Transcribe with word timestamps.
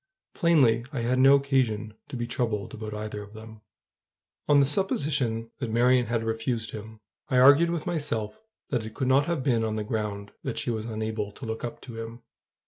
Plainly, 0.33 0.83
I 0.91 1.01
had 1.01 1.19
no 1.19 1.35
occasion 1.35 1.93
to 2.07 2.15
be 2.15 2.25
troubled 2.25 2.73
about 2.73 2.95
either 2.95 3.21
of 3.21 3.35
them. 3.35 3.61
On 4.47 4.59
the 4.59 4.65
supposition 4.65 5.51
that 5.59 5.69
Marion 5.69 6.07
had 6.07 6.23
refused 6.23 6.71
him, 6.71 6.99
I 7.29 7.37
argued 7.37 7.69
with 7.69 7.85
myself 7.85 8.41
that 8.71 8.83
it 8.83 8.95
could 8.95 9.07
not 9.07 9.25
have 9.27 9.43
been 9.43 9.63
on 9.63 9.75
the 9.75 9.83
ground 9.83 10.31
that 10.41 10.57
she 10.57 10.71
was 10.71 10.87
unable 10.87 11.31
to 11.33 11.45
look 11.45 11.63
up 11.63 11.81
to 11.81 11.99
him. 12.01 12.23